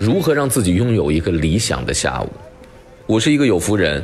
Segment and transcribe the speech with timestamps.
[0.00, 2.28] 如何让自己拥有一个理想的下午？
[3.04, 4.02] 我是一个有福人，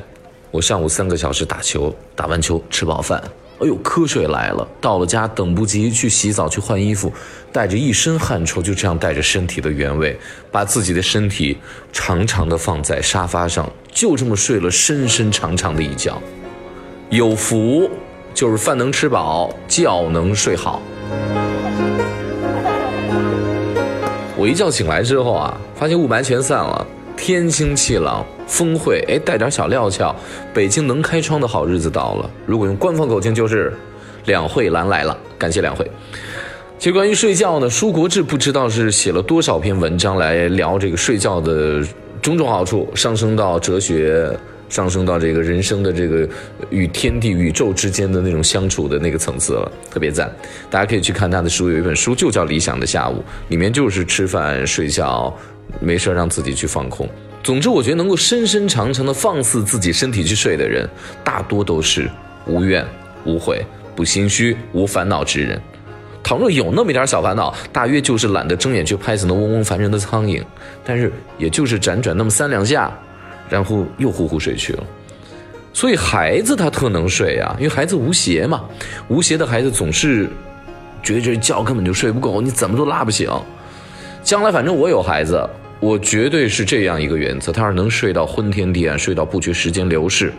[0.51, 3.19] 我上午三个小时打球，打完球吃饱饭，
[3.61, 7.11] 哎呦瞌睡来了，到了家等不及去洗澡去换衣服，
[7.51, 10.15] 带着一身汗臭，就这样带着身体的原味，
[10.53, 11.57] 把自己的身体
[11.95, 16.13] 长长的放在沙发上，就这么睡了深深长长的一觉。
[17.09, 17.91] 有福
[18.35, 20.83] 就是饭能吃饱，觉能睡好。
[24.39, 26.87] 我一觉醒来之后啊，发现雾霾全散了，
[27.17, 30.15] 天清气朗，风会哎带点小料峭，
[30.53, 32.31] 北京能开窗的好日子到了。
[32.45, 33.73] 如果用官方口径就是，
[34.27, 35.91] 两会蓝来了，感谢两会。
[36.79, 41.83] 其实关于睡觉呢，舒国志不知道是写了多少篇文章来聊这个睡觉的
[42.21, 44.31] 种种好处，上升到哲学。
[44.69, 46.29] 上升到这个人生的这个
[46.71, 50.31] 与天地宇宙之间的那种相处的那个层次了，特别赞。
[50.71, 53.15] 大家可以去看他的书，有一本书就叫《理想的下午》，
[53.49, 55.33] 里面就是吃饭、睡觉，
[55.81, 57.09] 没事让自己去放空。
[57.43, 60.89] 总之，我觉得能够深深长长的放肆自己身体去睡的人，
[61.23, 62.11] 大多都是
[62.47, 62.85] 无怨
[63.25, 65.61] 无悔、不心虚、无烦恼之人。
[66.25, 70.43] 倘若有那么一点小烦恼，大约就是懒得睁眼去拍死那嗡嗡烦人的苍蝇，
[70.85, 72.93] 但是也就是辗转那么三两下。
[73.49, 74.85] 然后又呼呼睡去了，
[75.73, 78.65] 所以孩子他特能睡呀，因为孩子无邪嘛，
[79.09, 80.29] 无邪的孩子总是
[81.03, 83.31] 觉着觉根本就睡不够，你怎么都拉不醒。
[84.23, 90.33] 将来反正我有孩子，我绝对是这样一个原则：他要是能睡到昏天地暗，睡到不觉时间流逝，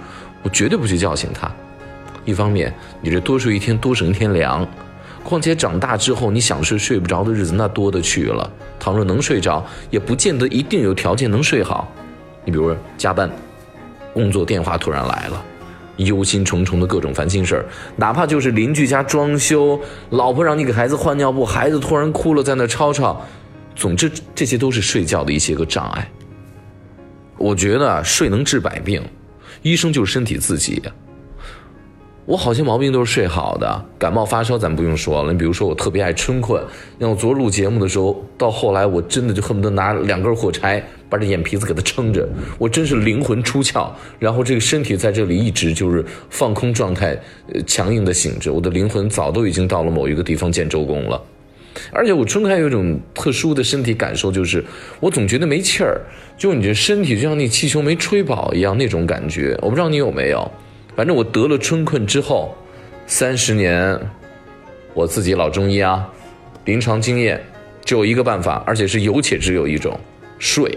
[0.43, 1.49] 我绝对不去叫醒他。
[2.25, 4.65] 一方面，你这多睡一天多省一天粮；
[5.23, 8.51] 况且长大之后，你想睡睡不着的日子那多的去了。
[8.77, 11.89] 倘若能睡着，也不见得一定有条件能睡好。
[12.47, 13.29] 你比如加班，
[14.13, 15.43] 工作电话突然来了，
[15.97, 17.65] 忧心忡忡的各种烦心事儿，
[17.97, 19.77] 哪怕就是邻居家装修，
[20.11, 23.21] 老婆让你给孩子换尿布，孩子突然哭了，在那吵吵，
[23.75, 26.09] 总之这些都是睡觉的一些个障碍。
[27.37, 29.03] 我觉得睡能治百病，
[29.61, 30.81] 医生就是身体自己。
[32.25, 35.33] 我好些毛病都是睡好的，感冒发烧咱不用说了。
[35.33, 36.63] 你比如说我特别爱春困，
[36.97, 47.17] 像我昨儿录节目的时候，到后来我真的就恨不得拿两根火柴把这眼皮子给它撑着，我真是灵魂出窍，然后这个身体在这里一直就是放空状态，
[47.53, 51.21] 呃，强硬的醒着，我的灵魂早都已经到了某一个地方见周公了。
[51.91, 54.63] 而且我春开有一种特殊的身体感受，就是
[54.99, 56.01] 我总觉得没气儿，
[56.35, 60.51] 就你这身体就像那气球没吹饱一样那种感觉，我不知道你有没有。
[60.95, 62.57] 反正我得了春困之后，
[63.05, 63.95] 三十年，
[64.95, 66.09] 我自己老中医啊，
[66.65, 67.39] 临床经验
[67.85, 69.97] 只有一个办法，而且是有且只有一种，
[70.39, 70.75] 睡。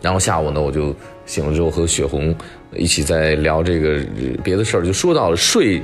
[0.00, 2.34] 然后下午呢，我就醒了之后和雪红
[2.74, 4.00] 一起在聊这个
[4.44, 5.82] 别的事儿，就说到了睡，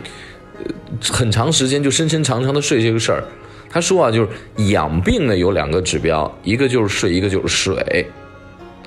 [1.10, 3.24] 很长时间就深深长长的睡这个事儿。
[3.70, 4.28] 他说啊，就是
[4.70, 8.06] 养病呢有两个指标，一个就是睡，一个就是水。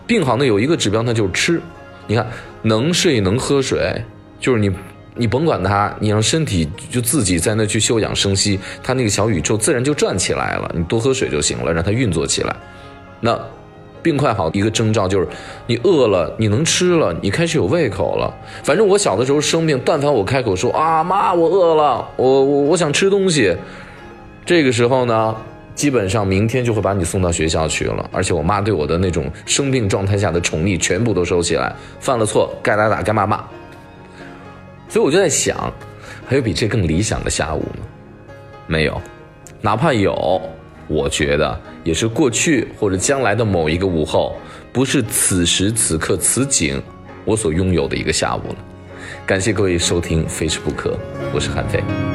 [0.06, 1.60] 病好呢有一个指标，那就是吃。
[2.06, 2.28] 你看，
[2.62, 4.00] 能睡能喝水。
[4.40, 4.70] 就是你，
[5.16, 10.72] 你甭管它，你让身体就自己在那去休养生息，它那个小宇宙自然就转起来了。
[10.78, 12.56] 你多喝水就行了，让它运作起来。
[13.20, 13.40] 那
[14.06, 15.28] 病快好一个征兆就是
[15.66, 18.32] 你饿了，你能吃了，你开始有胃口了。
[18.64, 23.58] 反正我小的时候生病，但凡我开口说啊妈，我饿了，我我我想吃东西，
[24.46, 25.36] 这个时候呢，
[25.74, 28.08] 基本上明天就会把你送到学校去了。
[28.14, 33.44] 而且我妈对我的那种生病状态下的宠溺全部都收起来，犯了错该打打该骂骂。
[34.88, 35.74] 所以我就在想，
[36.28, 37.84] 还有比这更理想的下午吗？
[38.68, 39.02] 没有，
[39.62, 40.40] 哪怕有，
[40.88, 44.36] 我觉得也是过去或者将来的某一个午后，
[44.74, 46.82] 不是此时此刻此景
[47.24, 48.56] 我所拥有的一个下午了。
[49.26, 50.90] 感谢各位收听《非吃不可》，
[51.32, 52.15] 我是韩非。